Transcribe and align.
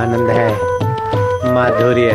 आनंद 0.00 0.30
है। 0.30 0.52
माधुर्य। 1.54 2.10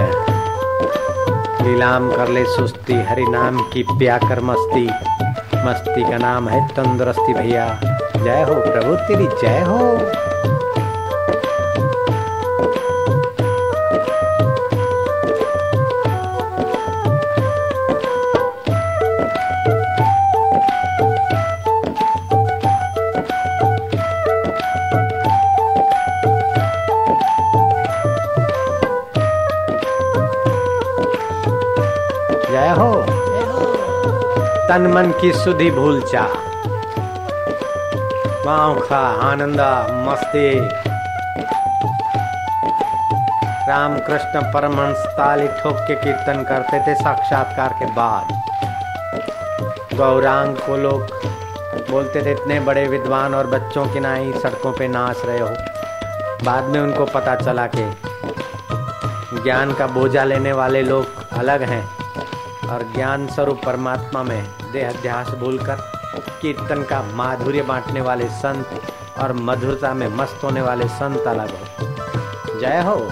लीलाम 1.61 2.11
कर 2.11 2.27
ले 2.27 2.45
सुस्ती 2.45 2.93
हरि 2.93 3.25
नाम 3.29 3.59
की 3.59 3.83
प्या 3.83 4.17
कर 4.17 4.39
मस्ती। 4.39 4.85
मस्ती 5.65 6.11
का 6.11 6.17
नाम 6.17 6.49
है 6.49 6.67
तंदुरुस्ती 6.67 7.33
भैया। 7.33 7.79
जय 8.17 8.45
हो 8.49 8.53
प्रभु, 8.53 8.95
तेरी 8.95 9.27
जय 9.41 9.59
हो। 9.61 10.24
तन 34.69 34.87
मन 34.87 35.11
की 35.21 35.31
सुधि 35.33 35.71
भूल 35.71 36.01
चा 36.01 36.21
आनंदा, 39.23 39.87
मस्ती। 39.91 40.59
राम 43.69 43.97
कृष्ण 43.99 44.41
परमहंस 44.53 44.97
ताली 44.97 45.47
ठोक 45.47 45.75
के 45.75 45.95
कीर्तन 45.95 46.43
करते 46.43 46.79
थे 46.79 46.95
साक्षात्कार 46.95 47.69
के 47.69 47.85
बाद। 47.85 48.41
गौरांग 49.95 50.55
को 50.55 50.77
लोग 50.77 51.01
बोलते 51.91 52.25
थे, 52.25 52.31
इतने 52.31 52.59
बड़े 52.59 52.87
विद्वान 52.87 53.35
और 53.35 53.47
बच्चों 53.47 53.85
की 53.85 53.99
नाई 53.99 54.33
सड़कों 54.43 54.71
पे 54.71 54.87
नाच 54.87 55.17
रहे 55.25 55.39
हो। 55.39 55.49
बाद 56.45 56.63
में 56.63 56.79
उनको 56.79 57.05
पता 57.05 57.35
चला 57.35 57.67
कि 57.67 57.97
ज्ञान 59.43 59.73
का 59.73 59.87
बोझा 59.87 60.23
लेने 60.23 60.53
वाले 60.53 60.81
लोग 60.81 61.05
अलग 61.33 61.61
हैं। 61.61 61.94
और 62.69 62.83
ज्ञान 62.95 63.27
स्वरूप 63.27 63.61
परमात्मा 63.65 64.23
में 64.23 64.47
देहाध्यास 64.71 65.27
भूलकर 65.27 65.75
कीर्तन 66.41 66.83
का 66.83 67.01
माधुर्य 67.01 67.61
बांटने 67.61 68.01
वाले 68.01 68.29
संत 68.29 68.81
और 69.19 69.33
मधुरता 69.33 69.93
में 69.93 70.07
मस्त 70.07 70.43
होने 70.43 70.61
वाले 70.61 70.87
संत 70.87 71.27
अलग 71.27 71.49
हो। 71.49 72.59
जय 72.59 72.81
हो। 72.81 73.11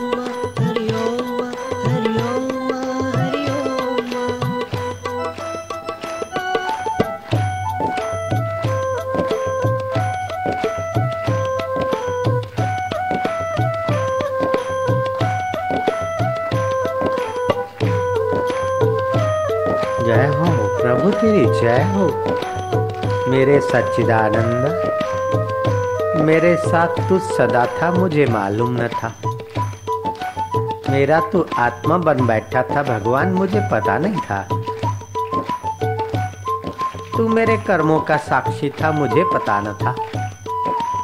जय। 21.61 21.83
हो 21.93 22.05
मेरे 23.31 23.59
सच्चिदानंद, 23.61 24.63
मेरे 26.21 26.55
साथ 26.55 26.87
तू 27.09 27.19
सदा 27.19 27.65
था, 27.65 27.91
मुझे 27.91 28.25
मालूम 28.25 28.77
न 28.81 28.87
था। 28.87 29.11
मेरा 30.89 31.19
तू 31.19 31.45
आत्मा 31.57 31.97
बन 31.97 32.25
बैठा 32.27 32.63
था, 32.63 32.83
भगवान 32.83 33.27
मुझे 33.27 33.59
पता 33.71 33.97
नहीं 33.97 34.21
था। 34.21 34.47
तू 37.17 37.27
मेरे 37.27 37.57
कर्मों 37.57 37.99
का 37.99 38.17
साक्षी 38.17 38.69
था, 38.69 38.91
मुझे 38.91 39.23
पता 39.33 39.61
न 39.61 39.73
था। 39.73 39.95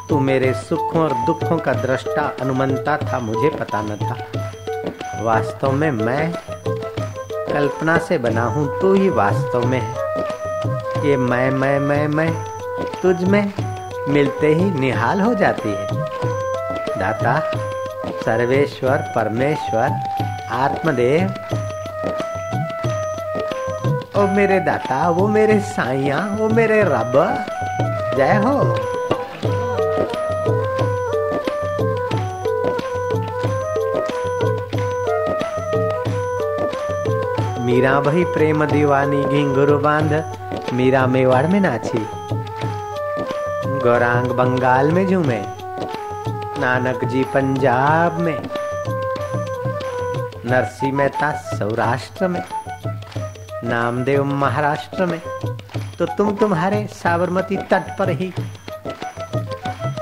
तू 0.08 0.18
मेरे 0.20 0.52
सुखों 0.54 1.02
और 1.02 1.12
दुखों 1.12 1.58
का 1.58 1.72
दृष्टा, 1.72 2.32
अनुमंता 2.40 2.96
था, 2.96 3.18
मुझे 3.18 3.48
पता 3.50 3.82
न 3.82 3.96
था। 4.02 4.16
वास्तव 5.22 5.72
में 5.72 5.90
मैं 5.90 6.32
कल्पना 7.54 7.98
से 7.98 8.18
बना 8.18 8.44
हूँ, 8.44 8.80
तू 8.80 8.94
ही 8.94 9.08
वास्तव 9.10 9.66
में 9.66 9.80
है। 9.80 10.08
ये 10.98 11.16
मैं 11.16 11.50
मैं 11.50 11.78
मैं 11.78 12.08
मैं 12.08 12.44
तुझ 13.02 13.24
में 13.24 13.52
मिलते 14.08 14.46
ही 14.46 14.70
निहाल 14.70 15.20
हो 15.20 15.34
जाती 15.34 15.68
है। 15.68 15.86
दाता, 16.98 17.40
सर्वेश्वर, 18.06 18.96
परमेश्वर, 18.96 20.00
आत्मदेव। 20.50 21.28
ओ 24.16 24.26
मेरे 24.26 24.60
दाता, 24.60 25.08
वो 25.08 25.28
मेरे 25.28 25.60
साइया 25.60 26.36
वो 26.40 26.48
मेरे 26.48 26.82
रब। 26.82 27.44
जय 28.16 28.34
हो। 28.34 28.62
मीरा 37.64 37.98
वही 37.98 38.24
प्रेम 38.24 38.64
दीवानी 38.64 39.24
घिंगुरु 39.24 39.78
बाँध। 39.78 40.24
मीरा 40.72 41.06
मेवाड़ 41.06 41.46
में 41.46 41.60
नाची। 41.60 42.08
गौरांग 43.78 44.26
बंगाल 44.26 44.92
में 44.92 45.06
झूमे। 45.08 45.42
नानक 46.60 47.04
जी 47.04 47.24
पंजाब 47.24 48.18
में। 48.18 48.42
नरसी 50.50 50.92
मेहता 50.92 51.32
सौराष्ट्र 51.32 52.28
में। 52.28 52.42
नामदेव 53.64 54.24
महाराष्ट्र 54.24 55.06
में। 55.06 55.22
तो 55.98 56.06
तुम 56.06 56.36
तुम्हारे 56.36 56.86
साबरमती 56.86 57.56
तट 57.56 57.98
पर 57.98 58.10
ही। 58.10 58.34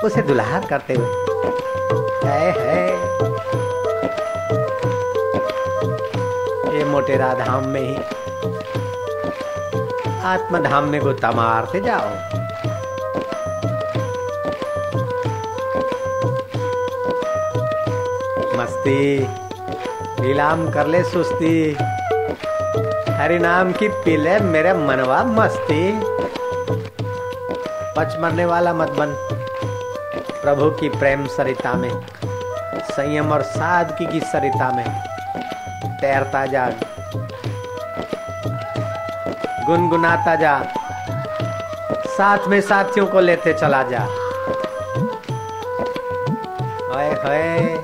उसे 0.04 0.22
दुल्हा 0.22 0.60
करते 0.60 0.94
हुए। 0.94 1.06
है 2.24 2.52
है। 2.60 2.88
ये 6.78 6.84
मोटेरा 6.84 7.34
धाम 7.34 7.64
में 7.64 7.80
ही 7.80 8.25
आत्मधाम 10.26 10.84
में 10.84 11.00
गोता 11.00 11.30
मारते 11.30 11.80
जाओ। 11.80 12.08
मस्ती, 18.58 19.26
नीलाम 20.20 20.70
कर 20.70 20.86
ले 20.86 21.04
सुस्ती। 21.04 21.76
हरि 23.12 23.38
नाम 23.38 23.72
की 23.72 23.88
पीले 23.88 24.38
मेरे 24.38 24.72
मनवा 24.72 25.24
मस्ती। 25.24 26.00
पच 27.96 28.16
मरने 28.20 28.44
वाला 28.44 28.74
मत 28.74 28.88
बन, 28.88 29.14
प्रभु 30.42 30.70
की 30.70 30.88
प्रेम 30.88 31.26
सरिता 31.26 31.72
में, 31.72 32.02
संयम 32.82 33.32
और 33.32 33.42
सादगी 33.42 34.06
की 34.06 34.20
सरिता 34.20 34.70
में। 34.70 35.06
तैरता 36.00 36.46
जा 36.46 36.70
गुनगुनाता 39.66 40.34
जा। 40.34 40.58
साथ 42.08 42.46
में 42.48 42.60
साथियों 42.60 43.06
को 43.06 43.20
लेते 43.20 43.52
चला 43.54 43.82
जा। 43.82 44.04
ओए 46.94 47.10
होए 47.22 47.74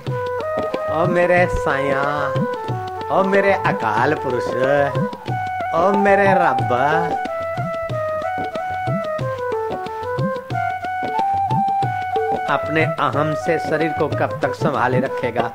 ओ 0.93 1.07
मेरे 1.07 1.47
साया 1.53 2.03
ओ 3.13 3.23
मेरे 3.25 3.53
अकाल 3.53 4.15
पुरुष, 4.15 4.47
ओ 5.75 5.91
मेरे 5.99 6.27
रब। 6.35 6.73
अपने 12.51 12.85
अहम 12.85 13.35
से 13.35 13.59
शरीर 13.59 13.93
को 13.99 14.07
कब 14.09 14.39
तक 14.43 14.55
संभाले 14.55 14.99
रखेगा? 15.01 15.51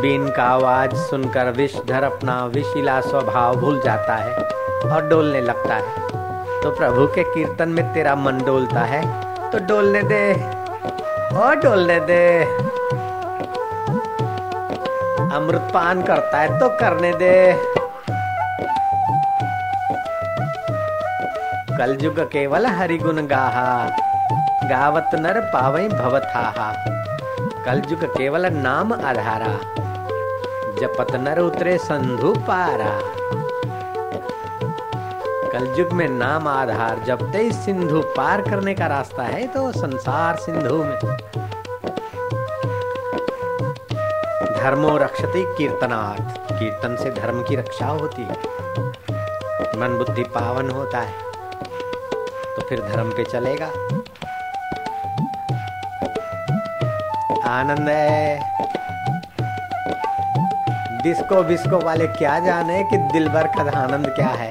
बीन 0.00 0.28
का 0.30 0.42
आवाज़ 0.44 0.94
सुनकर 0.98 1.50
विषधर 1.52 2.02
अपना 2.04 2.44
विशिला 2.46 3.00
स्वभाव 3.00 3.56
भूल 3.56 3.80
जाता 3.80 4.14
है 4.16 4.34
और 4.86 5.08
डोलने 5.08 5.40
लगता 5.40 5.74
है। 5.74 6.08
तो 6.62 6.70
प्रभु 6.70 7.06
के 7.06 7.22
कीर्तन 7.24 7.68
में 7.68 7.92
तेरा 7.94 8.14
मन 8.16 8.38
डोलता 8.46 8.80
है 8.84 9.02
तो 9.50 9.58
डोलने 9.66 10.02
दे, 10.02 10.32
और 11.36 11.56
डोलने 11.56 11.98
दे। 12.02 12.42
अमृत 15.30 15.70
पान 15.74 16.02
करता 16.02 16.38
है 16.38 16.58
तो 16.60 16.68
करने 16.78 17.12
दे। 17.14 17.52
कलयुग 21.70 22.20
केवल 22.32 22.66
हरिगुण 22.68 23.26
गाहा, 23.26 23.68
गावत 24.70 25.10
नर 25.16 25.40
पावई 25.52 25.88
भवथा 25.88 26.42
कलयुग 27.64 28.04
केवल 28.12 28.46
नाम 28.52 28.92
आधारा, 28.94 29.52
जपत 30.78 31.14
नर 31.16 31.38
उतरे 31.40 31.76
संधु 31.78 32.32
पारा। 32.48 32.90
कलयुग 35.52 35.92
में 35.92 36.08
नाम 36.08 36.48
आधार, 36.48 37.02
जब 37.06 37.30
ते 37.32 37.50
सिंधु 37.54 38.00
पार 38.16 38.42
करने 38.42 38.74
का 38.74 38.86
रास्ता 38.86 39.22
है 39.24 39.46
तो 39.46 39.70
संसार 39.72 40.36
सिंधु 40.36 40.76
में। 40.76 40.98
धर्मो 44.54 44.96
रक्षति 44.98 45.44
कीर्तनार्थ 45.58 46.52
कीर्तन 46.52 46.96
से 46.96 47.10
धर्म 47.12 47.42
की 47.42 47.56
रक्षा 47.56 47.86
होती 47.88 48.22
है। 48.22 48.36
मन 49.80 49.96
बुद्धि 49.98 50.22
पावन 50.34 50.70
होता 50.70 51.00
है 51.00 51.14
तो 52.46 52.68
फिर 52.68 52.80
धर्म 52.82 53.10
पे 53.10 53.24
चलेगा। 53.24 53.70
आनंद 57.50 57.88
है। 57.88 58.38
डिस्को 61.02 61.42
बिस्को 61.42 61.78
वाले 61.78 62.06
क्या 62.06 62.38
जाने 62.38 62.82
कि 62.84 62.96
दिल 63.12 63.28
भर 63.28 63.46
का 63.46 63.62
आनंद 63.78 64.06
क्या 64.06 64.28
है। 64.28 64.48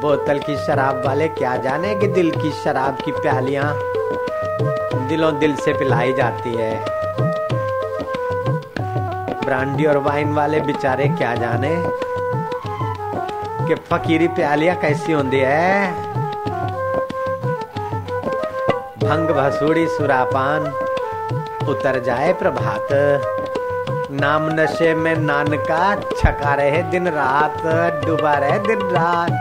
बोतल 0.00 0.38
की 0.38 0.56
शराब 0.56 1.02
वाले 1.06 1.28
क्या 1.28 1.56
जाने 1.56 1.94
कि 1.94 2.06
दिल 2.06 2.30
की 2.30 2.50
शराब 2.64 2.98
की 3.04 3.12
प्यालियाँ 3.12 3.72
दिलों 5.08 5.38
दिल 5.38 5.54
से 5.56 5.72
पिलाई 5.72 6.12
जाती 6.12 6.54
है। 6.54 6.72
ब्रांडी 9.44 9.84
और 9.84 9.98
वाइन 9.98 10.34
वाले 10.34 10.60
बेचारे 10.60 11.08
क्या 11.08 11.34
जाने 11.34 11.70
कि 13.68 13.74
फकीरी 13.90 14.28
प्यालियाँ 14.28 14.76
कैसी 14.76 15.12
होती 15.12 15.38
है। 15.38 15.92
भंग 18.98 19.30
भसूड़ी, 19.30 19.86
सुरापान 19.88 20.70
उतर 21.68 21.98
जाए 22.04 22.32
प्रभात। 22.32 22.88
नाम 24.20 24.48
नशे 24.50 24.94
में 24.94 25.14
नानका, 25.16 25.94
छका 25.94 26.54
रहे 26.54 26.82
दिन 26.90 27.08
रात, 27.08 27.62
डूबा 28.04 28.32
रहे 28.34 28.58
दिन 28.66 28.88
रात। 28.90 29.32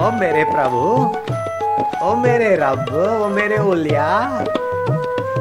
ओ 0.00 0.10
मेरे 0.10 0.44
प्रभु, 0.44 0.82
ओ 2.06 2.14
मेरे 2.16 2.54
रब, 2.56 2.86
ओ 3.22 3.28
मेरे 3.28 3.58
उलिया 3.70 4.08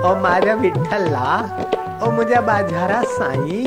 ओ 0.01 0.15
मारे 0.15 0.53
विठला 0.53 1.31
ओ 2.03 2.11
मुझे 2.11 2.39
बाजारा 2.41 3.01
साई 3.07 3.65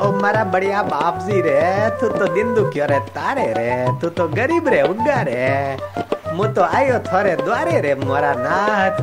ओ 0.00 0.10
मारा 0.12 0.44
बढ़िया 0.44 0.82
बाप 0.82 1.18
जी 1.18 1.40
रे, 1.40 1.90
तू 1.90 2.08
तो 2.08 2.26
दिन 2.26 2.54
दुखियो 2.54 2.86
रे, 2.86 2.98
तारे 2.98 3.46
रे, 3.52 4.00
तू 4.00 4.08
तो 4.08 4.28
गरीब 4.28 4.68
रे 4.68 4.82
उगा 4.82 5.20
रे। 5.22 5.76
मु 6.36 6.46
तो 6.46 6.62
आयो 6.62 6.98
थोरे 6.98 7.34
द्वारे 7.36 7.80
रे, 7.80 7.94
मोरा 7.94 8.32
नाथ। 8.38 9.02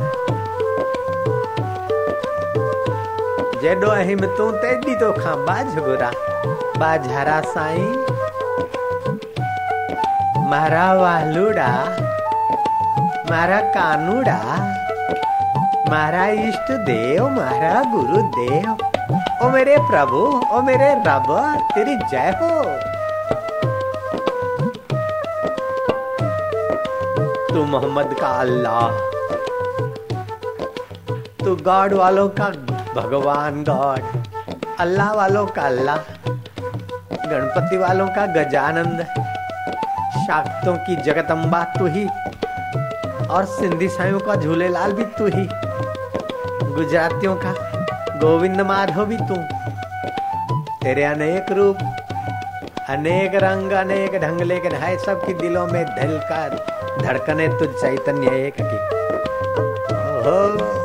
जेडो 3.62 3.90
अहिम 3.90 4.26
तू 4.36 4.50
तेडी 4.50 4.94
तो 4.94 5.12
खा 5.12 5.36
बाज 5.36 5.66
बाजगुरा 5.66 6.10
बाजारा 6.78 7.40
साई। 7.40 7.86
मारा 10.50 10.92
वालूड़ा, 10.94 11.70
मारा 13.30 13.60
कानूड़ा, 13.70 14.38
मारा 15.90 16.26
इष्ट 16.26 16.72
देव, 16.86 17.28
मारा 17.28 17.82
गुरु 17.92 18.22
देव 18.36 18.97
ओ 19.10 19.48
मेरे 19.48 19.76
प्रभु, 19.80 20.18
ओ 20.52 20.60
मेरे 20.62 20.88
रब, 21.06 21.28
तेरी 21.74 21.94
जय 22.10 22.30
हो। 22.40 22.48
तू 27.48 27.64
मोहम्मद 27.64 28.14
का 28.20 28.28
अल्लाह, 28.40 28.88
तू 31.44 31.54
गॉड 31.56 31.92
वालों 31.92 32.28
का 32.40 32.48
भगवान 32.94 33.62
गॉड, 33.64 34.02
अल्लाह 34.80 35.12
वालों 35.12 35.46
का 35.46 35.62
अल्लाह, 35.62 35.96
गणपति 37.26 37.76
वालों 37.76 38.08
का 38.08 38.26
गजानंद, 38.34 39.02
शाक्तों 40.18 40.76
की 40.76 40.96
जगत 41.02 41.30
अंबा 41.30 41.62
तू 41.78 41.86
ही, 41.86 42.06
और 43.26 43.44
सिंधी 43.44 43.88
साइयों 43.88 44.20
का 44.20 44.34
झूलेलाल 44.34 44.92
भी 44.92 45.04
तू 45.18 45.26
ही, 45.26 45.48
गुजरातियों 46.74 47.34
का 47.36 47.52
गोविंद 48.18 48.60
माधव 48.60 49.12
तू। 49.12 49.36
तेरे 50.84 51.04
अनेक 51.04 51.52
रूप, 51.52 51.76
अनेक 52.88 53.34
रंग, 53.34 53.72
अनेक 53.72 54.14
ढंग, 54.14 54.40
लेकिन 54.40 54.72
है 54.72 54.96
सबकी 54.98 55.34
दिलों 55.34 55.66
में 55.66 55.84
धलकार 55.84 56.50
धड़कने 57.02 57.48
तुझ 57.48 57.68
चैतन्य 57.68 58.46
एक 58.46 58.54
की। 58.60 58.98
ओहो। 60.28 60.77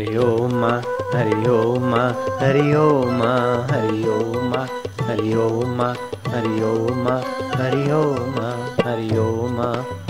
Hari 0.00 0.16
Oma, 0.16 0.80
Hari 1.12 1.44
Oma, 1.44 2.16
Hari 2.40 2.72
Oma, 2.72 3.68
Hari 3.68 4.00
Oma, 4.08 4.64
Hari 5.04 5.34
Oma, 5.36 5.92
Hari 6.24 6.62
Oma, 6.64 7.20
Hari 7.52 7.92
Oma, 7.92 8.48
Hari 8.80 9.12
Oma. 9.12 10.09